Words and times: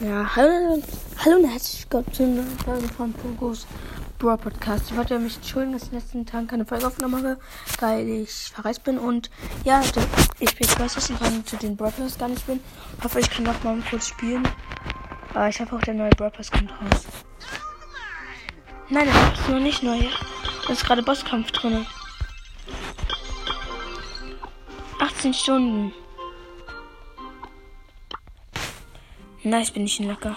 Ja, 0.00 0.36
hallo, 0.36 0.80
hallo 1.24 1.36
und 1.38 1.50
herzlich 1.50 1.82
willkommen 1.82 2.14
zu 2.14 2.22
einer 2.22 2.44
Folge 2.64 2.86
von 2.86 3.12
Pogos 3.12 3.66
Bro 4.20 4.36
Podcast. 4.36 4.92
Ich 4.92 4.96
wollte 4.96 5.18
mich 5.18 5.34
entschuldigen, 5.34 5.72
dass 5.72 5.82
ich 5.82 5.88
in 5.88 5.94
den 5.94 6.00
letzten 6.00 6.24
Tagen 6.24 6.46
keine 6.46 6.64
Folge 6.64 6.86
aufgenommen 6.86 7.16
habe, 7.16 7.40
weil 7.80 8.08
ich 8.08 8.52
verreist 8.54 8.84
bin 8.84 8.96
und 8.96 9.28
ja, 9.64 9.82
ich 10.38 10.54
bin 10.54 10.68
Quest 10.68 11.10
und 11.10 11.18
kann 11.18 11.44
zu 11.44 11.56
den 11.56 11.76
Broadcasts 11.76 12.16
gar 12.16 12.28
nicht 12.28 12.46
bin. 12.46 12.60
Hoffe, 13.02 13.18
ich 13.18 13.28
kann 13.28 13.42
noch 13.42 13.60
mal 13.64 13.82
kurz 13.90 14.06
spielen. 14.06 14.46
Aber 15.34 15.48
ich 15.48 15.60
habe 15.60 15.74
auch 15.74 15.80
der 15.80 15.94
neue 15.94 16.10
Broadcast 16.10 16.52
kommt 16.52 16.70
raus. 16.70 17.02
Nein, 18.90 19.06
der 19.06 19.32
ist 19.32 19.48
noch 19.48 19.58
nicht 19.58 19.82
neu. 19.82 19.98
Da 20.64 20.72
ist 20.74 20.84
gerade 20.84 21.02
Bosskampf 21.02 21.50
drin. 21.50 21.84
18 25.00 25.34
Stunden. 25.34 25.92
Nice, 29.48 29.70
bin 29.70 29.86
ich 29.86 29.98
ein 29.98 30.08
Lacker. 30.08 30.36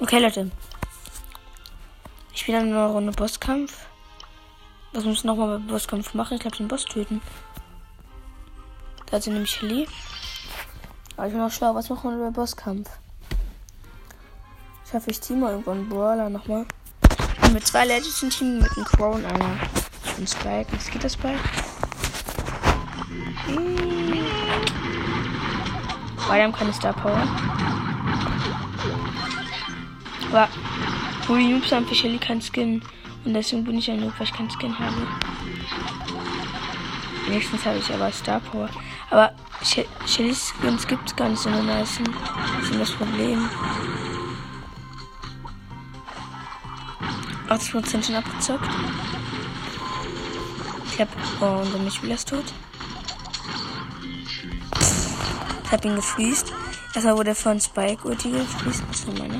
Okay, 0.00 0.18
Leute. 0.18 0.50
Ich 2.32 2.40
spiele 2.40 2.58
dann 2.58 2.68
eine 2.68 2.86
Runde 2.86 3.12
Bosskampf. 3.12 3.86
Was 4.92 5.04
muss 5.04 5.18
ich 5.18 5.24
nochmal 5.24 5.60
bei 5.60 5.72
Bosskampf 5.72 6.14
machen? 6.14 6.34
Ich 6.34 6.40
glaube, 6.40 6.56
den 6.56 6.66
Boss 6.66 6.84
töten. 6.84 7.22
Da 9.06 9.12
hat 9.18 9.22
sie 9.22 9.30
nämlich 9.30 9.62
Heli. 9.62 9.86
Aber 11.16 11.26
ich 11.26 11.32
bin 11.32 11.42
auch 11.42 11.50
schlau. 11.50 11.74
Was 11.74 11.88
machen 11.88 12.10
wir 12.10 12.26
bei 12.26 12.30
Bosskampf? 12.30 12.90
Ich 14.84 14.92
hoffe, 14.92 15.10
ich 15.10 15.20
ziehe 15.20 15.38
mal 15.38 15.52
irgendwann 15.52 15.88
Brawler 15.88 16.28
nochmal. 16.28 16.66
Mit 17.52 17.66
zwei 17.66 17.86
Legends 17.86 18.22
im 18.22 18.30
Team, 18.30 18.58
mit 18.58 18.70
einem 18.76 18.84
Crow 18.84 19.14
und 19.14 19.24
einer. 19.24 19.56
Und 20.18 20.28
Spike. 20.28 20.66
Was 20.72 20.90
geht 20.90 21.04
das 21.04 21.14
Spike? 21.14 21.38
Hm. 23.46 24.24
Beide 26.28 26.44
haben 26.44 26.52
keine 26.52 26.72
Star 26.72 26.92
Power. 26.92 27.22
Aber 30.30 30.48
wo 31.26 31.36
die 31.36 31.52
Noobs 31.52 31.72
haben 31.72 31.86
für 31.86 31.94
Shelly 31.94 32.18
kein 32.18 32.40
Skin. 32.42 32.82
Und 33.24 33.34
deswegen 33.34 33.64
bin 33.64 33.78
ich 33.78 33.90
ein 33.90 34.00
Noob, 34.00 34.12
weil 34.18 34.26
ich 34.26 34.32
keinen 34.32 34.50
Skin 34.50 34.78
habe. 34.78 34.94
Nächstens 37.28 37.64
habe 37.64 37.78
ich 37.78 37.92
aber 37.92 38.12
Star 38.12 38.40
Power. 38.40 38.68
Aber 39.10 39.32
Shellys 39.66 40.52
Skins 40.52 40.86
gibt 40.86 41.08
es 41.08 41.16
gar 41.16 41.28
nicht 41.28 41.42
so 41.42 41.48
eine 41.48 41.62
nice. 41.62 41.98
Das 42.60 42.70
ist 42.70 42.80
das 42.80 42.92
Problem. 42.92 43.48
80% 47.48 48.04
schon 48.04 48.14
abgezockt. 48.14 48.68
Ich 50.92 51.00
hab. 51.00 51.08
Oh, 51.40 51.62
unser 51.62 51.78
Mitspieler 51.78 52.14
ist 52.14 52.28
tot. 52.28 52.44
Ich 55.64 55.72
hab 55.72 55.84
ihn 55.84 55.96
gefriest. 55.96 56.52
Erstmal 56.94 57.16
wurde 57.16 57.30
er 57.30 57.36
von 57.36 57.60
Spike 57.60 58.06
Ulti 58.06 58.30
gefriest. 58.30 58.84
Das 58.88 59.00
ist 59.00 59.18
meine. 59.18 59.38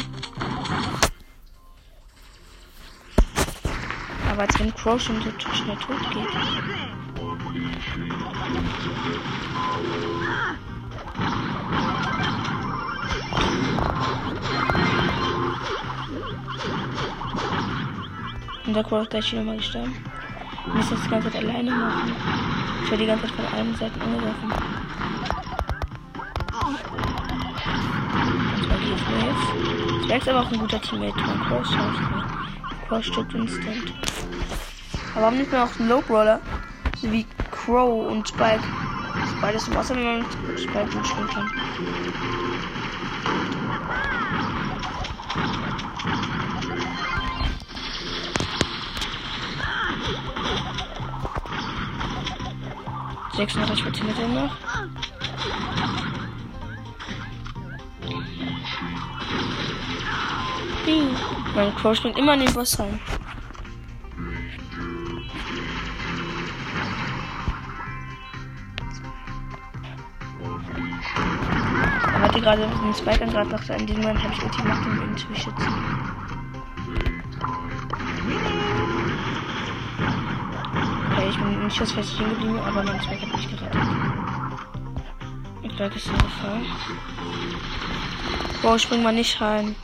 Aber 4.31 4.43
als 4.43 4.59
wenn 4.59 4.75
Crow 4.75 5.01
schon 5.01 5.23
so 5.23 5.31
schnell 5.55 5.77
tot 5.77 6.11
geht. 6.11 8.16
Und 18.67 18.75
der 18.75 18.83
Crow 18.83 19.09
gleich 19.09 19.33
wieder 19.33 19.43
mal 19.43 19.57
gestorben. 19.57 19.95
Ich 20.67 20.75
muss 20.75 20.91
das 20.91 21.03
die 21.03 21.09
ganze 21.09 21.31
Zeit 21.31 21.45
alleine 21.45 21.71
machen. 21.71 22.13
Ich 22.83 22.91
werde 22.91 23.05
die 23.05 23.07
ganze 23.07 23.27
Zeit 23.27 23.37
von 23.37 23.47
allen 23.47 23.75
Seiten 23.77 24.01
angegriffen. 24.01 24.53
Es 28.55 28.67
mir 29.09 29.21
jetzt. 29.29 30.07
Zwerg 30.07 30.23
ist 30.23 30.29
aber 30.29 30.41
auch 30.41 30.53
ein 30.53 30.59
guter 30.59 30.81
Teammate. 30.81 31.17
Mein 31.17 31.41
Crow 31.41 31.65
schaut 31.65 32.89
Crow 32.89 33.05
stirbt 33.05 33.35
instant. 33.35 33.93
Aber 35.15 35.23
warum 35.23 35.39
nicht 35.39 35.53
mehr 35.53 35.65
auch 35.65 35.79
einen 35.79 35.89
Low 35.89 36.03
Brawler? 36.03 36.41
So 37.01 37.13
wie 37.13 37.27
Crow 37.51 38.11
und 38.11 38.27
Spike. 38.29 38.63
Beides 39.41 39.69
im 39.69 39.75
Wasser, 39.75 39.95
wenn 39.97 40.05
man 40.05 40.19
mit 40.19 40.61
Spike 40.61 40.89
spielen 41.05 41.29
kann. 41.29 41.51
Sechsunddreißig 53.35 53.85
Prozent 53.85 54.35
noch. 54.35 54.57
Mein 61.55 61.75
Crow 61.75 61.95
springt 61.95 62.19
immer 62.19 62.35
in 62.35 62.41
den 62.41 62.55
Boss 62.55 62.79
rein. 62.79 62.99
Gerade 72.47 72.63
einen 72.63 72.95
Spike 72.95 73.27
gerade 73.27 73.51
dachte, 73.51 73.73
in 73.73 73.87
diesem 73.87 74.03
Moment 74.03 74.23
habe 74.23 74.33
ich 74.33 74.41
Ulti 74.41 74.63
gemacht, 74.63 74.87
um 74.87 75.03
ihn 75.03 75.17
zu 75.17 75.27
beschützen. 75.27 75.67
Okay, 81.11 81.29
ich 81.29 81.37
bin 81.37 81.65
nicht 81.65 81.77
schussfest 81.77 82.15
stehen 82.15 82.29
geblieben, 82.31 82.61
aber 82.61 82.85
mein 82.85 83.03
Spike 83.03 83.23
hat 83.23 83.37
mich 83.37 83.51
gerettet. 83.51 83.81
Ich 85.65 85.77
glaube, 85.77 85.95
ist 85.97 86.07
in 86.07 86.13
Gefahr. 86.13 86.61
Boah, 88.63 88.79
spring 88.79 89.03
mal 89.03 89.13
nicht 89.13 89.41
rein. 89.41 89.75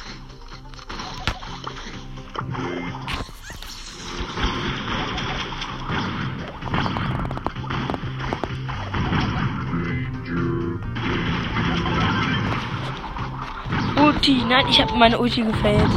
Ulti. 14.22 14.44
Nein, 14.48 14.66
ich 14.70 14.80
habe 14.80 14.94
meine 14.94 15.18
Ulti 15.18 15.42
gefailt. 15.42 15.90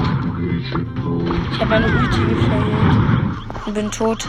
Ich 1.52 1.60
habe 1.60 1.70
meine 1.70 1.86
Ulti 1.86 2.26
gefailt. 2.26 3.68
Und 3.68 3.74
bin 3.76 3.92
tot. 3.92 4.28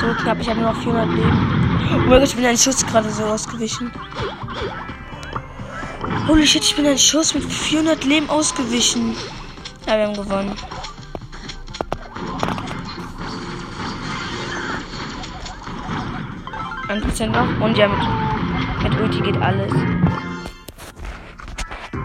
So 0.00 0.06
knapp, 0.20 0.40
ich 0.40 0.48
habe 0.48 0.60
nur 0.60 0.72
noch 0.72 0.82
400 0.82 1.08
Leben. 1.10 1.78
Oh 1.94 1.98
mein 1.98 2.08
Gott, 2.08 2.22
ich 2.24 2.34
bin 2.34 2.44
ein 2.44 2.58
Schuss 2.58 2.84
gerade 2.84 3.08
so 3.08 3.22
ausgewichen. 3.22 3.92
Holy 6.26 6.44
shit, 6.44 6.64
ich 6.64 6.74
bin 6.74 6.86
ein 6.86 6.98
Schuss 6.98 7.34
mit 7.34 7.44
400 7.44 8.04
Leben 8.04 8.28
ausgewichen. 8.30 9.14
Ja, 9.86 9.96
wir 9.96 10.08
haben 10.08 10.14
gewonnen. 10.14 10.56
Ein 16.88 17.00
Prozent 17.00 17.32
noch. 17.32 17.60
Und 17.64 17.78
ja, 17.78 17.86
mit, 17.86 18.82
mit 18.82 19.00
Ulti 19.00 19.20
geht 19.20 19.40
alles. 19.40 19.72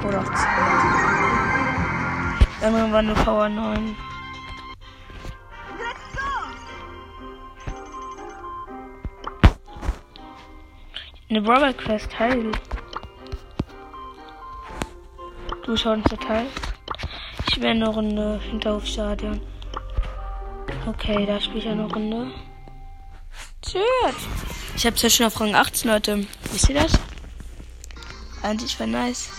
Oder 0.04 0.20
auch 0.20 0.26
2. 0.26 0.36
Dann 2.62 2.92
war 2.92 3.02
nur 3.02 3.16
Power 3.16 3.50
9. 3.50 3.96
Eine 11.30 11.42
Brawl 11.42 11.74
Quest 11.74 12.12
Teil. 12.12 12.52
Du 15.66 15.78
schaust 15.78 16.06
Teil. 16.28 16.48
Ich 17.50 17.62
wäre 17.62 17.72
eine 17.72 17.88
Runde 17.88 18.40
Hinterhofstadion. 18.50 19.40
Okay, 20.88 21.26
da 21.26 21.40
spiele 21.40 21.60
ich 21.60 21.68
eine 21.70 21.86
Runde. 21.86 22.32
Tschüss. 23.62 24.28
Ich 24.76 24.86
habe 24.86 24.98
ja 24.98 25.10
schon 25.10 25.26
auf 25.28 25.40
Rang 25.40 25.56
18, 25.56 25.90
Leute. 25.90 26.28
Wisst 26.52 26.70
ihr 26.70 26.76
das? 26.76 27.00
Eigentlich 28.44 28.78
war 28.80 28.88
nice. 28.88 29.30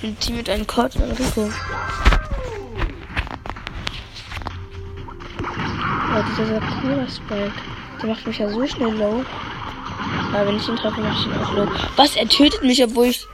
Bin 0.00 0.18
Team 0.18 0.36
mit 0.36 0.48
einem 0.48 0.66
Colt 0.66 0.96
und 0.96 1.10
Rico. 1.10 1.50
Ja, 6.08 6.22
dieser 6.22 6.46
Sakura 6.46 7.06
Spike. 7.08 7.52
Der 8.00 8.08
macht 8.08 8.26
mich 8.26 8.38
ja 8.38 8.48
so 8.48 8.66
schnell 8.66 8.94
low. 8.94 9.22
Aber 10.32 10.46
wenn 10.46 10.56
ich 10.56 10.68
ihn 10.68 10.76
treffe, 10.76 11.00
mache 11.02 11.12
ich 11.12 11.26
ihn 11.26 11.42
auch 11.42 11.52
low. 11.52 11.68
Was? 11.96 12.16
Er 12.16 12.26
tötet 12.26 12.62
mich, 12.62 12.82
obwohl 12.82 13.06
ich 13.06 13.26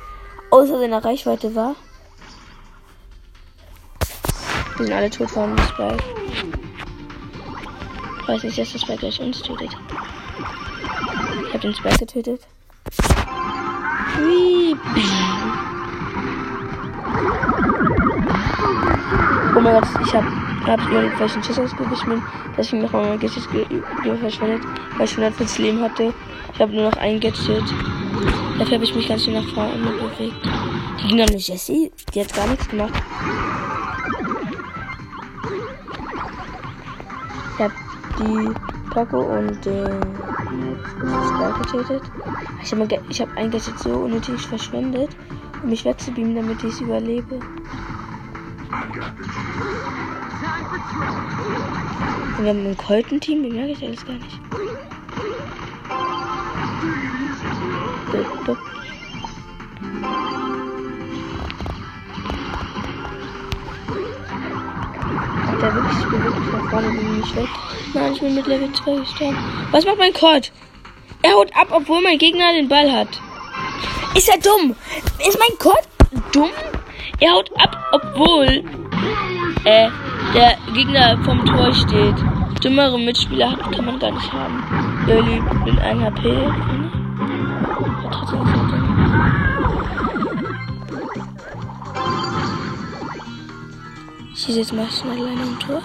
außer 0.51 0.79
seiner 0.81 1.05
Reichweite 1.05 1.55
war. 1.55 1.77
Wir 4.77 4.87
sind 4.87 4.95
alle 4.95 5.11
tot 5.11 5.31
von 5.31 5.57
Spike. 5.59 6.03
Ich 8.23 8.29
weiß 8.29 8.43
nicht, 8.43 8.59
dass 8.59 8.73
das 8.73 8.83
Spike 8.83 8.99
gleich 8.99 9.21
uns 9.21 9.41
tötet. 9.41 9.71
Ich 11.47 11.49
habe 11.49 11.61
den 11.61 11.75
Spike 11.75 11.99
getötet. 11.99 12.41
Wie? 14.19 14.77
Mein 19.67 19.81
Gott, 19.81 20.07
ich 20.07 20.15
hab, 20.15 20.25
hab 20.67 20.89
überlegt, 20.89 21.19
welchen 21.19 21.43
Schiss 21.43 21.59
ausgewichen 21.59 22.09
bin. 22.09 22.23
Deswegen 22.57 22.83
nochmal 22.83 23.09
mein 23.09 23.19
Gadget 23.19 23.43
verschwendet, 23.43 24.63
weil 24.97 25.05
ich 25.05 25.13
140 25.13 25.59
Leben 25.59 25.81
hatte. 25.81 26.15
Ich 26.55 26.61
habe 26.61 26.73
nur 26.73 26.91
noch 26.91 26.97
ein 26.99 27.21
Gadget. 27.21 27.65
Dafür 28.59 28.75
habe 28.75 28.85
ich 28.85 28.95
mich 28.95 29.09
ganz 29.09 29.25
schön 29.25 29.35
nach 29.35 29.47
vorne 29.55 29.73
bewegt. 29.77 30.37
Die 31.03 31.09
ging 31.09 31.19
mit 31.19 31.49
Jessie. 31.49 31.91
Die 32.15 32.21
hat 32.21 32.33
gar 32.35 32.47
nichts 32.47 32.69
gemacht. 32.69 32.93
Ich 37.55 37.65
habe 37.65 37.75
die 38.21 38.91
Poco 38.91 39.21
und 39.21 39.65
den 39.65 40.01
Sky 41.27 41.63
getötet. 41.63 42.03
Ich 42.63 42.73
habe 42.73 42.87
hab 42.87 43.37
ein 43.37 43.51
Gadget 43.51 43.79
so 43.79 43.91
unnötig 43.91 44.47
verschwendet, 44.47 45.11
um 45.63 45.71
mich 45.71 45.85
wegzubeamen, 45.85 46.37
damit 46.37 46.63
ich 46.63 46.73
es 46.73 46.81
überlebe. 46.81 47.41
Und 52.37 52.45
wir 52.45 52.51
haben 52.51 52.67
ein 52.67 52.77
Colton-Team, 52.77 53.43
bemerke 53.43 53.73
ich 53.73 53.83
alles 53.83 54.05
gar 54.05 54.15
nicht. 54.15 54.41
Der 65.61 65.75
wirklich, 65.75 65.99
ich 65.99 66.09
bin 66.09 66.23
wirklich 66.23 66.53
nach 66.53 66.71
vorne, 66.71 66.89
bin 66.89 67.17
nicht 67.19 67.37
weg. 67.37 67.49
Nein, 67.95 68.13
ich 68.13 68.21
bin 68.21 68.35
mit 68.35 68.47
Level 68.47 68.73
2 68.73 68.97
gestorben. 69.01 69.39
Was 69.71 69.87
macht 69.87 69.99
mein 69.99 70.13
Colt? 70.13 70.53
Er 71.23 71.33
haut 71.33 71.51
ab, 71.57 71.69
obwohl 71.71 72.03
mein 72.03 72.19
Gegner 72.19 72.53
den 72.53 72.69
Ball 72.69 72.93
hat. 72.93 73.09
Ist 74.15 74.29
er 74.29 74.39
dumm? 74.39 74.77
Ist 75.27 75.39
mein 75.39 75.59
Colt 75.59 75.89
dumm? 76.33 76.51
Er 77.19 77.33
haut 77.33 77.51
ab, 77.59 77.77
obwohl 77.93 78.63
äh, 79.65 79.89
der 80.35 80.57
Gegner 80.75 81.17
vom 81.25 81.45
Tor 81.47 81.73
steht. 81.73 82.15
Dümmere 82.63 82.99
Mitspieler 82.99 83.53
hat, 83.53 83.73
kann 83.73 83.85
man 83.85 83.99
gar 83.99 84.11
nicht 84.11 84.33
haben. 84.33 85.05
Lily 85.07 85.41
mit 85.65 85.79
1 85.79 86.03
HP. 86.03 86.29
Ich 94.35 94.43
schieße 94.43 94.59
jetzt 94.59 94.73
mal 94.75 94.87
schnell 94.91 95.19
alleine 95.19 95.43
im 95.43 95.59
Tor. 95.59 95.83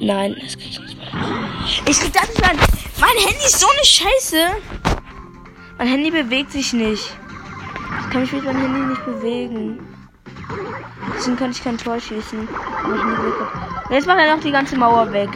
Nein, 0.00 0.36
das 0.42 0.56
krieg 0.58 0.70
ich 0.70 0.80
nicht 0.80 0.98
mehr. 0.98 1.08
Ich 1.86 1.98
krieg 1.98 2.12
das 2.12 2.28
nicht 2.28 2.40
mehr. 2.40 2.52
Mein 3.00 3.16
Handy 3.26 3.44
ist 3.46 3.58
so 3.58 3.66
eine 3.68 3.84
Scheiße. 3.84 4.36
Mein 5.78 5.88
Handy 5.88 6.10
bewegt 6.10 6.52
sich 6.52 6.74
nicht. 6.74 7.19
Ich 8.10 8.14
kann 8.14 8.22
mich 8.22 8.32
mit 8.32 8.44
meinem 8.44 8.60
Handy 8.60 8.80
nicht 8.88 9.04
bewegen. 9.04 9.78
Deswegen 11.14 11.36
kann 11.36 11.52
ich 11.52 11.62
kein 11.62 11.78
Tor 11.78 12.00
schießen. 12.00 12.48
Jetzt 13.88 14.08
macht 14.08 14.18
er 14.18 14.34
noch 14.34 14.42
die 14.42 14.50
ganze 14.50 14.76
Mauer 14.76 15.12
weg. 15.12 15.28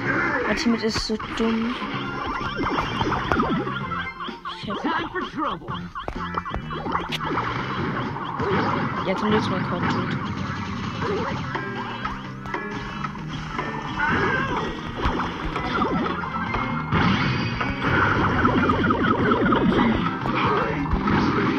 Mein 0.48 0.56
Team 0.56 0.74
ist 0.74 1.06
so 1.06 1.16
dumm. 1.36 1.72
Jetzt 9.06 9.20
sind 9.20 9.32
jetzt 9.32 9.50
mein 9.50 9.70
Code 9.70 9.86
tot. 9.86 10.08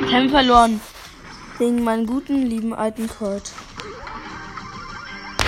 Kämpfe 0.09 0.29
verloren. 0.29 0.81
Wegen 1.57 1.83
meinen 1.83 2.05
guten, 2.05 2.45
lieben 2.47 2.73
alten 2.73 3.07
Colt. 3.07 3.53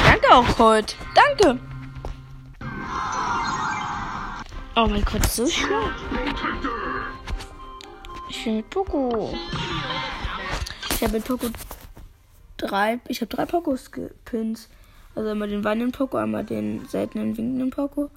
Danke 0.05 0.33
auch, 0.33 0.47
Colt. 0.55 0.95
Danke. 1.13 1.59
Oh 4.75 4.87
mein 4.87 5.03
Gott, 5.03 5.25
so 5.25 5.45
schwer. 5.47 5.91
Ich 8.29 8.43
bin 8.43 8.57
mit 8.57 8.69
Poco. 8.69 9.33
Ich 10.91 11.03
habe 11.03 11.13
mit 11.13 11.25
Poco 11.25 11.47
drei. 12.57 12.99
Ich 13.07 13.21
habe 13.21 13.35
drei 13.35 13.45
Pokos 13.45 13.91
gepinnt. 13.91 14.69
Also 15.15 15.29
einmal 15.29 15.49
den 15.49 15.63
weinenden 15.63 15.91
Poco, 15.91 16.17
einmal 16.17 16.45
den 16.45 16.87
seltenen 16.87 17.35
winkenden 17.35 17.69
Poco 17.69 18.11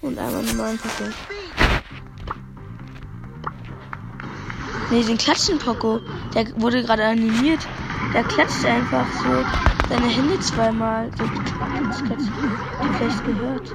und 0.00 0.18
einmal 0.18 0.42
den 0.44 0.56
normalen 0.56 0.78
Poco. 0.78 1.10
Ne, 4.94 5.02
den 5.02 5.18
klatschen 5.18 5.58
Poco. 5.58 5.98
Der 6.36 6.46
wurde 6.62 6.84
gerade 6.84 7.04
animiert. 7.04 7.66
Der 8.12 8.22
klatscht 8.22 8.64
einfach 8.64 9.04
so 9.14 9.44
seine 9.88 10.06
Hände 10.06 10.38
zweimal. 10.38 11.10
So, 11.18 11.24
das 11.88 12.04
klatscht. 12.04 12.28
Ich 12.28 12.96
vielleicht 12.96 13.26
gehört. 13.26 13.72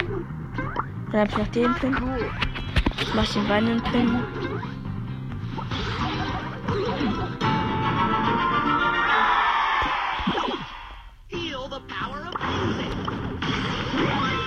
Dann 1.12 1.20
hab 1.20 1.30
ich 1.30 1.38
noch 1.38 1.48
den 1.48 1.74
Pin. 1.76 1.98
Ich 3.02 3.14
mach 3.14 3.28
den 3.34 3.50
weinenden 3.50 3.84
Pin. 3.92 4.20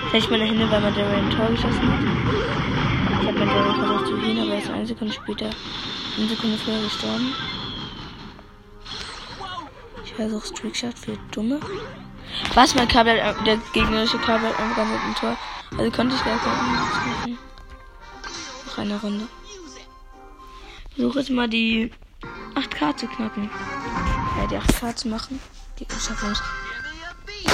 Vielleicht 0.09 0.31
meine 0.31 0.45
Hände, 0.45 0.71
weil 0.71 0.81
man 0.81 0.93
der 0.95 1.07
ein 1.07 1.29
Tor 1.29 1.49
geschossen 1.49 1.91
hat. 1.91 1.99
Ich 3.21 3.27
habe 3.27 3.39
mein 3.39 3.47
Daryl 3.47 3.75
versucht 3.75 4.07
zu 4.07 4.17
gehen, 4.17 4.39
aber 4.39 4.53
er 4.53 4.57
ist 4.57 4.71
eine 4.71 4.85
Sekunde 4.85 5.13
später, 5.13 5.49
eine 6.17 6.27
Sekunde 6.27 6.57
früher 6.57 6.81
gestorben. 6.83 7.33
Ich 10.05 10.13
versuche 10.13 10.53
Trickshot 10.53 10.97
für 10.97 11.17
Dumme. 11.31 11.59
Was? 12.53 12.75
Mein 12.75 12.87
Kabel, 12.87 13.15
der 13.45 13.57
gegnerische 13.73 14.17
Kabel 14.19 14.49
hat 14.49 14.59
einfach 14.59 14.85
mit 14.85 15.01
dem 15.01 15.15
Tor. 15.15 15.37
Also 15.77 15.91
konnte 15.91 16.15
ich 16.15 16.23
gar 16.23 16.33
nicht 16.33 16.45
machen. 16.45 17.37
Noch 18.65 18.77
eine 18.77 19.01
Runde. 19.01 19.27
Versuche 20.95 21.19
jetzt 21.19 21.29
mal 21.31 21.49
die 21.49 21.91
8K 22.55 22.95
zu 22.95 23.07
knacken. 23.07 23.49
Ja, 24.37 24.47
die 24.47 24.57
8K 24.57 24.95
zu 24.95 25.07
machen. 25.07 25.39
Schaffen 25.99 26.31
es. 26.31 26.41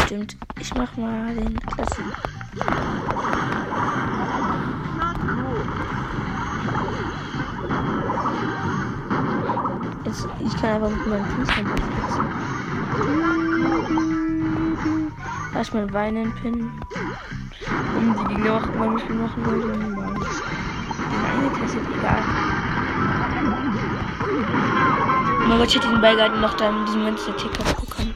Stimmt. 0.05 0.37
Ich 0.59 0.73
mach 0.75 0.95
mal 0.97 1.33
den 1.35 1.59
Klassen. 1.59 2.13
Jetzt, 10.09 10.27
ich 10.43 10.59
kann 10.59 10.71
einfach 10.71 10.89
mit 10.89 11.05
meinem 11.05 11.25
Fußball 11.25 11.65
fixen. 11.65 12.25
Erstmal 15.53 15.93
weinen 15.93 16.33
pinnen. 16.33 16.71
Um 17.95 18.15
die 18.17 18.33
Gegner 18.33 18.55
auch 18.55 18.67
immer 18.73 18.89
mit 18.89 19.07
machen 19.07 19.43
das 21.61 21.75
ist 21.75 21.77
egal. 21.99 22.23
Oh 25.43 25.47
mein 25.47 25.57
Gott, 25.59 25.67
ich 25.67 25.75
hätte 25.75 25.89
den 25.89 26.01
Ball 26.01 26.15
gerade 26.15 26.39
noch 26.39 26.55
da 26.55 26.69
in 26.69 26.85
diesem 26.85 27.01
Moment 27.01 27.19
der 27.27 27.37
Ticker 27.37 27.63
bekommen. 27.63 28.15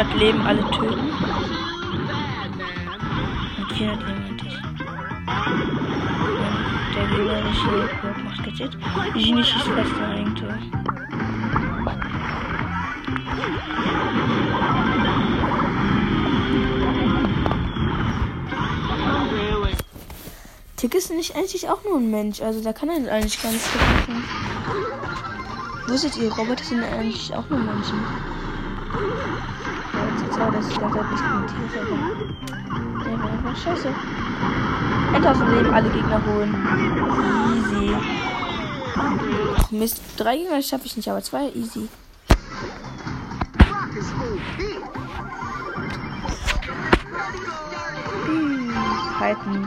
100 0.00 0.18
Leben 0.18 0.40
alle 0.46 0.62
töten. 0.70 1.12
Und 3.58 3.72
400 3.72 4.08
Leben 4.08 4.22
hinter 4.22 4.46
der 6.96 7.06
gegnerische 7.06 7.90
Burg 8.00 8.24
macht 8.24 8.44
getötet. 8.44 8.80
Genie 9.12 9.44
schießt 9.44 9.66
fast 9.66 9.92
in 9.92 10.02
ein 10.02 10.34
Tor. 10.34 10.54
Tick 20.76 20.94
ist 20.94 21.10
nicht 21.10 21.36
eigentlich 21.36 21.68
auch 21.68 21.84
nur 21.84 21.98
ein 21.98 22.10
Mensch, 22.10 22.40
also 22.40 22.62
da 22.62 22.72
kann 22.72 22.88
er 22.88 23.12
eigentlich 23.12 23.42
gar 23.42 23.52
nichts 23.52 23.68
gewinnen. 23.70 24.24
Wusstet 25.88 26.16
ihr, 26.16 26.32
Roboter 26.32 26.64
sind 26.64 26.82
eigentlich 26.82 27.34
auch 27.34 27.46
nur 27.50 27.58
Menschen. 27.58 28.29
Zwar, 30.40 30.52
dass 30.52 30.68
ich 30.70 30.80
ganz 30.80 30.94
nicht 30.94 31.22
kommentiert, 31.22 31.60
aber 31.76 33.04
der 33.04 33.18
war 33.18 33.30
einfach 33.30 33.56
scheiße. 33.62 33.88
Endtausend 35.14 35.50
Leben 35.52 35.74
alle 35.74 35.90
Gegner 35.90 36.22
holen. 36.24 36.54
Easy. 37.58 37.94
Mist, 39.70 40.00
drei 40.16 40.38
Gegner 40.38 40.62
schaffe 40.62 40.86
ich 40.86 40.96
nicht, 40.96 41.10
aber 41.10 41.22
zwei 41.22 41.50
easy. 41.50 41.90
Hm, 48.24 49.20
halten. 49.20 49.66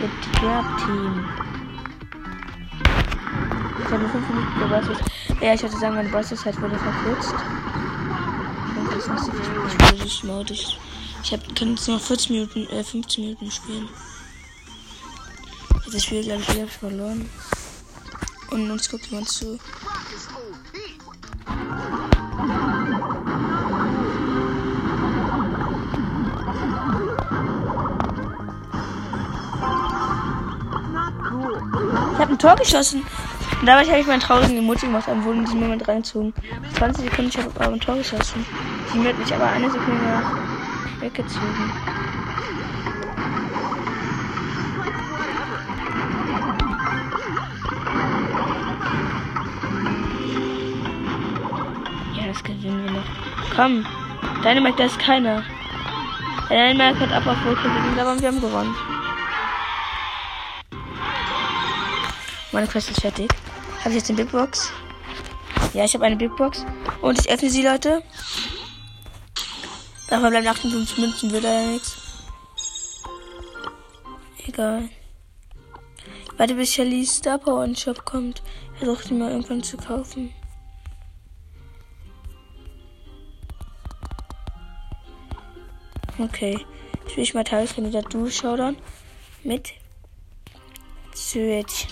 Get 0.00 0.10
Team. 0.84 1.24
Ich 3.78 3.92
habe 3.92 4.08
5 4.08 4.28
Minuten, 4.30 4.68
was. 4.68 5.21
Ja, 5.42 5.54
ich 5.54 5.62
würde 5.62 5.76
sagen, 5.76 5.96
meine 5.96 6.08
Bosses-Zeit 6.08 6.60
wurde 6.60 6.78
verkürzt. 6.78 7.34
Ich 8.96 9.90
wurde 9.90 10.04
das 10.04 10.22
Mode. 10.22 10.52
Ich, 10.52 10.78
ich 11.24 11.32
hab, 11.32 11.56
kann 11.56 11.70
jetzt 11.70 11.88
nur 11.88 11.98
40 11.98 12.30
Minuten, 12.30 12.68
äh, 12.68 12.84
15 12.84 13.24
Minuten 13.24 13.50
spielen. 13.50 13.88
Das 15.92 16.04
Spiel, 16.04 16.22
glaube 16.22 16.42
ich, 16.42 16.54
wieder 16.54 16.68
verloren. 16.68 17.28
Und 18.52 18.70
uns 18.70 18.88
guckt 18.88 19.06
jemand 19.06 19.28
zu. 19.30 19.58
Ich 32.12 32.18
habe 32.20 32.32
ein 32.32 32.38
Tor 32.38 32.54
geschossen. 32.54 33.04
Und 33.62 33.68
dabei 33.68 33.84
habe 33.84 34.00
ich 34.00 34.06
meinen 34.08 34.18
traurigen 34.18 34.58
Emoji 34.58 34.86
gemacht, 34.86 35.04
dann 35.06 35.24
wurden 35.24 35.44
die 35.44 35.54
Moment 35.54 35.86
reingezogen. 35.86 36.34
20 36.74 37.04
Sekunden, 37.04 37.28
ich 37.28 37.38
habe 37.38 37.48
aber 37.60 37.72
ein 37.72 37.78
Tor 37.78 37.94
geschossen. 37.94 38.44
Die 38.92 39.08
hat 39.08 39.16
mich 39.16 39.32
aber 39.32 39.46
eine 39.46 39.70
Sekunde 39.70 40.02
nach 40.02 41.00
weggezogen. 41.00 41.72
Ja, 52.16 52.26
das 52.26 52.42
gewinnen 52.42 52.84
wir 52.84 52.90
noch. 52.90 53.04
Komm, 53.54 53.86
deine 54.42 54.58
Dynamite, 54.58 54.78
da 54.78 54.84
ist 54.86 54.98
keiner. 54.98 55.44
Dynamite 56.48 56.98
hat 56.98 57.12
ab 57.12 57.28
auf 57.28 57.44
Wohlkrieg, 57.46 57.70
aber 57.96 58.20
wir 58.20 58.26
haben 58.26 58.40
gewonnen. 58.40 58.74
Meine 62.50 62.66
Quest 62.66 62.90
ist 62.90 63.00
fertig. 63.00 63.30
Habe 63.82 63.90
ich 63.90 63.96
jetzt 63.96 64.10
eine 64.10 64.22
Big 64.22 64.30
Box? 64.30 64.72
Ja, 65.74 65.84
ich 65.84 65.94
habe 65.94 66.04
eine 66.04 66.14
Big 66.14 66.36
Box. 66.36 66.64
Und 67.00 67.18
ich 67.18 67.28
öffne 67.28 67.50
sie, 67.50 67.64
Leute. 67.64 68.00
Davon 70.08 70.30
bleiben 70.30 70.46
58 70.46 70.98
Münzen, 70.98 71.32
wird 71.32 71.42
ja 71.42 71.66
nichts. 71.66 71.96
Egal. 74.46 74.88
Warte, 76.36 76.54
bis 76.54 76.72
Shellys 76.72 77.16
Star 77.16 77.38
Power 77.38 77.64
in 77.64 77.74
Shop 77.74 78.04
kommt. 78.04 78.42
Versuche 78.78 79.08
sie 79.08 79.14
mal 79.14 79.32
irgendwann 79.32 79.64
zu 79.64 79.76
kaufen. 79.76 80.32
Okay. 86.18 86.64
Spiele 87.08 87.22
ich 87.22 87.34
mal 87.34 87.42
Tageskandidat 87.42 88.14
Du 88.14 88.30
Showdown 88.30 88.76
mit 89.42 89.72
Switch. 91.14 91.88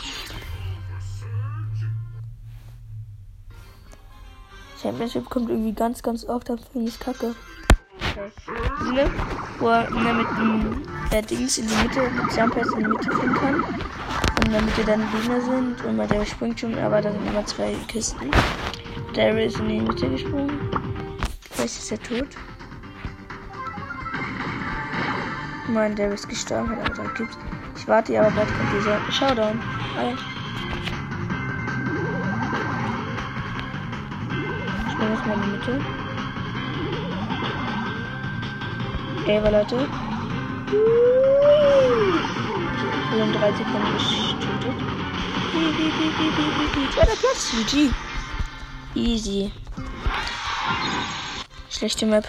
Championship 4.83 5.29
kommt 5.29 5.51
irgendwie 5.51 5.73
ganz, 5.73 6.03
ganz 6.03 6.25
oft, 6.25 6.49
dann 6.49 6.59
finde 6.59 6.89
ich 6.89 6.99
kacke. 6.99 7.35
Okay. 8.01 9.11
wo 9.59 9.69
er 9.69 9.91
mit 9.91 10.27
dem 10.39 10.83
der 11.13 11.23
Dings 11.23 11.59
in 11.59 11.67
die 11.67 11.75
Mitte, 11.83 12.01
mit 12.11 12.37
Jumpers 12.37 12.69
in 12.73 12.79
die 12.79 12.89
Mitte 12.89 13.11
fliegen 13.11 13.35
kann. 13.35 13.63
Und 13.63 14.53
damit 14.53 14.77
wir 14.77 14.85
dann 14.85 15.07
Gegner 15.13 15.41
sind, 15.41 15.85
und 15.85 16.11
der 16.11 16.25
springt 16.25 16.61
schon, 16.61 16.79
aber 16.79 17.03
da 17.03 17.13
sind 17.13 17.27
immer 17.27 17.45
zwei 17.45 17.75
Kisten. 17.89 18.31
Daryl 19.15 19.47
ist 19.47 19.59
in 19.59 19.69
die 19.69 19.81
Mitte 19.81 20.09
gesprungen. 20.09 20.71
Vielleicht 21.51 21.77
ist 21.77 21.93
er 21.93 22.03
tot. 22.03 22.29
Mein 25.69 25.95
Daryl 25.95 26.15
ist 26.15 26.29
gestorben, 26.29 26.71
hat 26.71 26.79
aber 26.79 26.95
drei 26.95 27.09
Cubes. 27.15 27.37
Ich 27.77 27.87
warte, 27.87 28.19
aber 28.19 28.31
bald 28.31 28.49
kommt 28.49 28.73
dieser 28.79 29.13
Showdown. 29.13 29.61
Alter. 29.99 30.39
In 35.27 35.43
die 35.43 35.49
Mitte. 35.49 35.81
Ey, 39.27 39.39
Leute. 39.39 39.89
Wir 43.12 43.23
haben 43.23 43.33
drei 43.33 43.53
Sekunden 43.53 43.93
getötet. 44.39 44.75
Zweiter 46.95 47.17
Platz, 47.17 47.50
GG. 47.53 47.91
Easy. 48.95 49.53
Schlechte 51.69 52.07
Map. 52.07 52.27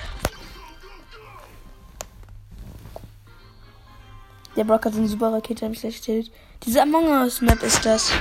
Der 4.56 4.64
Brock 4.66 4.86
hat 4.86 4.96
eine 4.96 5.08
super 5.08 5.34
Rakete, 5.34 5.66
hab 5.66 5.74
ich 5.74 5.82
gleich 5.82 5.96
gestellt. 5.96 6.32
Diese 6.66 6.82
Among 6.82 7.08
Us 7.08 7.42
Map 7.42 7.64
ist 7.64 7.86
das. 7.86 8.12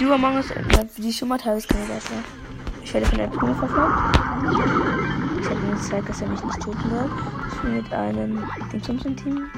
Die 0.00 0.04
Among 0.04 0.36
Us 0.36 0.48
Map, 0.48 0.90
die 0.96 1.10
ich 1.10 1.16
schon 1.16 1.28
mal 1.28 1.38
Tageskandidat 1.38 2.02
war. 2.10 2.43
Ich 2.84 2.92
werde 2.92 3.06
von 3.06 3.18
der 3.18 3.26
Primo 3.28 3.54
verfolgt. 3.54 4.18
Ich 5.40 5.48
habe 5.48 5.60
ihm 5.60 5.70
gezeigt, 5.72 6.08
dass 6.08 6.20
er 6.20 6.28
mich 6.28 6.44
nicht 6.44 6.60
töten 6.60 6.90
wird. 6.90 7.10
Ich 7.50 7.60
bin 7.60 7.74
mit 7.76 7.92
einem 7.92 8.44
Dingsumsen-Team. 8.72 9.48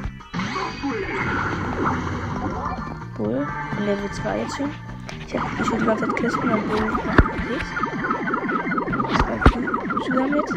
Bull. 3.17 3.47
In 3.79 3.87
Level 3.87 4.11
2 4.13 4.39
jetzt 4.39 4.57
schon. 4.57 4.71
Ich 5.27 5.37
habe 5.37 5.51
ich 5.61 5.87
ganze 5.87 6.07
Zeit 6.07 6.17
Kisten 6.17 6.49
und 6.49 6.69
Bull 6.69 6.83
unterwegs. 6.85 7.67
Zwei 9.19 9.39
Schüler 10.07 10.27
mit. 10.29 10.49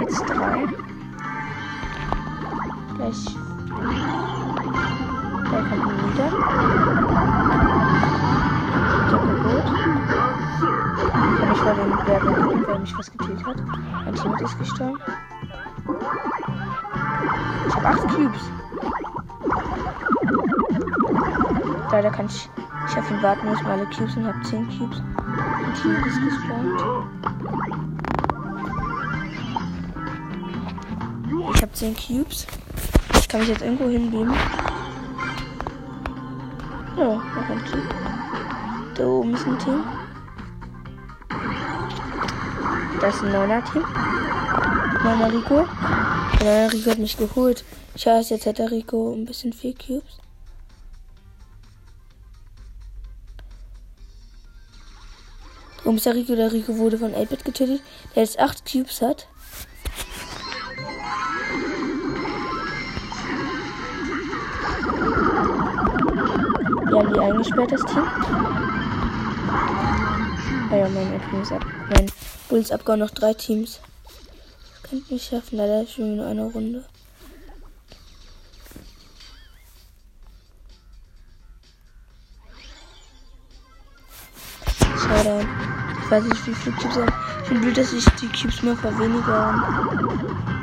Jetzt 0.00 0.28
drei. 0.28 0.66
Gleich. 2.96 3.24
Gleich 5.48 5.64
kommt 5.70 5.86
ein 5.86 5.96
wieder. 6.12 7.71
War 11.72 11.86
den 11.86 12.04
Berg 12.04 12.22
weil 12.68 12.78
mich 12.80 12.98
was 12.98 13.10
gekillt 13.10 13.46
hat. 13.46 13.56
Mein 14.04 14.14
Team 14.14 14.34
ist 14.34 14.58
gestorben. 14.58 14.98
Ich 17.66 17.74
habe 17.74 17.86
8 17.86 18.08
Cubes. 18.08 18.42
Leider 21.90 22.10
kann 22.10 22.26
ich. 22.26 22.50
Ich 22.88 22.98
auf 22.98 23.10
ihn 23.10 23.22
warten, 23.22 23.46
muss 23.46 23.64
alle 23.64 23.86
Cubes 23.86 24.16
und 24.18 24.26
habe 24.26 24.42
10 24.42 24.68
Cubes. 24.68 25.02
Mein 25.24 25.74
Team 25.80 25.96
ist 26.04 26.20
gespawnt. 26.20 26.82
Ich 31.54 31.62
habe 31.62 31.72
10 31.72 31.96
Cubes. 31.96 32.46
Ich 33.14 33.28
kann 33.30 33.40
mich 33.40 33.48
jetzt 33.48 33.62
irgendwo 33.62 33.88
hinbeamen. 33.88 34.36
Ja, 36.98 37.14
noch 37.14 37.48
ein 37.48 37.64
Team. 37.64 37.82
Da 38.94 39.06
oben 39.06 39.32
ist 39.32 39.46
ein 39.46 39.58
Team. 39.58 39.82
Das 43.02 43.16
ist 43.16 43.24
ein 43.24 43.32
neuner 43.32 43.64
Team. 43.64 43.82
Neuner 45.02 45.32
Rico. 45.32 45.66
Neue 46.40 46.72
Rico 46.72 46.90
hat 46.92 46.98
mich 46.98 47.16
geholt. 47.16 47.64
Scheiße, 47.96 48.34
jetzt 48.34 48.46
hat 48.46 48.58
der 48.58 48.70
Rico 48.70 49.12
ein 49.12 49.24
bisschen 49.24 49.52
viel 49.52 49.74
Cubes. 49.74 50.18
Warum 55.78 55.96
ist 55.96 56.06
der 56.06 56.14
Rico? 56.14 56.36
Der 56.36 56.52
Rico 56.52 56.76
wurde 56.76 56.96
von 56.96 57.12
8-Bit 57.12 57.44
getötet, 57.44 57.82
der 58.14 58.22
jetzt 58.22 58.38
8 58.38 58.70
Cubes 58.70 59.02
hat. 59.02 59.26
Wir 66.86 66.98
haben 66.98 67.12
die 67.12 67.18
eingesperrt, 67.18 67.72
das 67.72 67.82
Team. 67.82 68.06
Ah 70.70 70.76
ja, 70.76 70.88
mein 70.88 71.20
Team 71.30 71.42
ist 71.42 71.50
ab. 71.50 71.66
Mein 71.90 72.06
Bulls 72.52 72.70
Abgau 72.70 72.96
noch 72.96 73.08
drei 73.08 73.32
Teams. 73.32 73.80
Könnt 74.82 75.10
nicht 75.10 75.26
schaffen, 75.26 75.56
leider 75.56 75.86
schon 75.86 76.16
nur 76.16 76.26
eine 76.26 76.44
Runde. 76.44 76.84
Schade. 84.98 85.48
Ich 86.04 86.10
weiß 86.10 86.24
nicht, 86.24 86.46
wie 86.46 86.54
viele 86.54 86.76
Cubes 86.76 86.96
haben. 86.96 87.12
Ich 87.40 87.48
finde 87.48 87.62
blöd, 87.62 87.78
dass 87.78 87.92
ich 87.94 88.04
die 88.20 88.28
Cubes 88.28 88.62
mal 88.62 88.76
verweniger. 88.76 90.61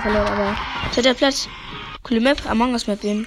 Gegner 0.00 0.24
verloren, 0.24 0.32
aber. 0.32 0.56
Zweiter 0.92 1.14
Platz. 1.14 1.48
Coole 2.02 2.20
Map, 2.20 2.44
Among 2.46 2.72
Us 2.72 2.86
Map 2.86 3.02
eben. 3.04 3.26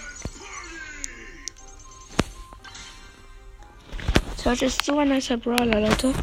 Search 4.38 4.62
ist 4.62 4.84
so 4.84 4.98
ein 5.00 5.10
nicer 5.10 5.38
Brawler, 5.38 5.80
Leute. 5.80 6.13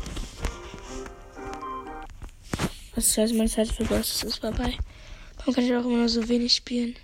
Das 2.95 3.07
ist 3.07 3.19
also 3.19 3.35
meine 3.35 3.49
Zeit 3.49 3.69
für 3.69 3.85
Bros? 3.85 4.23
ist 4.23 4.39
vorbei. 4.39 4.75
Warum 5.39 5.55
kann 5.55 5.65
ich 5.65 5.75
auch 5.75 5.85
immer 5.85 5.99
nur 5.99 6.09
so 6.09 6.29
wenig 6.29 6.55
spielen? 6.55 6.95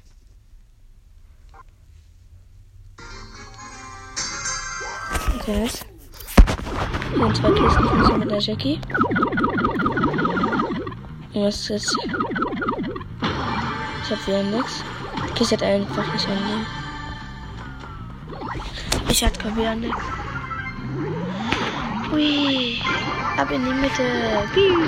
Okay, 5.41 5.61
nice. 5.61 5.81
Und 7.19 7.37
zwei 7.37 7.51
nicht 7.51 8.19
mit 8.19 8.31
der 8.31 8.41
Jackie. 8.41 8.81
Was 11.33 11.61
ist 11.61 11.69
jetzt? 11.69 11.97
Ich 13.23 14.11
hab 14.11 14.19
wieder. 14.27 14.83
Die 15.29 15.33
Kiste 15.35 15.57
hat 15.57 15.63
einfach 15.63 16.13
nicht 16.13 16.27
annehmen. 16.29 16.67
Ich 19.09 19.25
hatte 19.25 19.57
wieder 19.57 19.75
nix. 19.75 19.97
Hui. 22.11 22.81
Ab 23.37 23.51
in 23.51 23.65
die 23.65 23.75
Mitte. 23.75 24.03
Piu. 24.55 24.79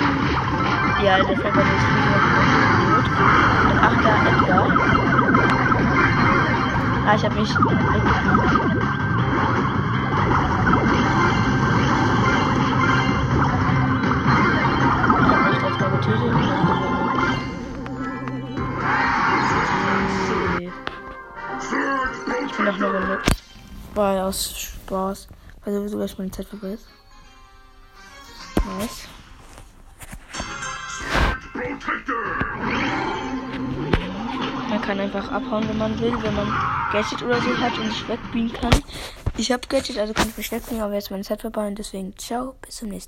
Ja, 1.03 1.17
der 1.17 1.37
Pfeffer 1.37 1.61
ist 1.61 1.87
gut. 1.89 3.05
Und 3.71 3.79
ach, 3.81 3.97
da 4.03 4.11
Edgar. 4.29 4.67
Ah, 7.07 7.15
ich 7.15 7.23
hab 7.25 7.35
mich 7.35 7.49
Ja 23.99 24.27
aus 24.27 24.57
Spaß. 24.57 25.27
Weil 25.65 25.73
sowieso 25.73 25.97
gleich 25.97 26.17
meine 26.17 26.31
Zeit 26.31 26.47
vorbei 26.47 26.69
ist. 26.69 26.85
Nice. 28.65 29.07
Man 34.69 34.81
kann 34.81 34.99
einfach 34.99 35.31
abhauen, 35.31 35.67
wenn 35.67 35.77
man 35.77 35.99
will, 35.99 36.13
wenn 36.23 36.35
man 36.35 36.47
Gadget 36.93 37.23
oder 37.23 37.41
so 37.41 37.57
hat 37.57 37.77
und 37.77 37.91
sich 37.91 38.07
wegbeamen 38.07 38.53
kann. 38.53 38.83
Ich 39.37 39.51
habe 39.51 39.67
Gadget, 39.67 39.97
also 39.97 40.13
kann 40.13 40.29
ich 40.29 40.37
mich 40.37 40.51
wegbeamen, 40.51 40.81
aber 40.81 40.93
jetzt 40.93 41.11
meine 41.11 41.23
Zeit 41.23 41.41
vorbei 41.41 41.67
und 41.67 41.77
deswegen 41.77 42.17
ciao, 42.17 42.55
bis 42.61 42.77
zum 42.77 42.89
nächsten 42.89 42.97
Mal. 42.97 43.07